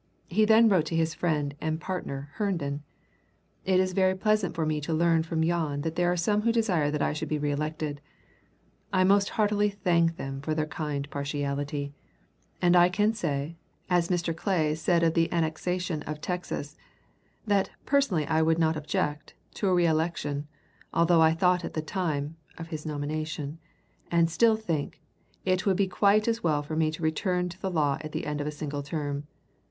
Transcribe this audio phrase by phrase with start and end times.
[0.29, 2.81] He then wrote to his friend and partner Herndon:
[3.65, 6.51] "It is very pleasant for me to learn from yon that there are some who
[6.51, 8.01] desire that I should be reelected.
[8.91, 11.93] I most heartily thank them for their kind partiality;
[12.63, 13.57] and I can say,
[13.91, 14.35] as Mr.
[14.35, 16.75] Clay said of the annexation of Texas,
[17.45, 20.47] that 'personally I would not object' to a reelection,
[20.91, 23.59] although I thought at the time [of his nomination],
[24.09, 24.99] and still think,
[25.45, 28.25] it would be quite as well for me to return to the law at the
[28.25, 29.27] end of a single term.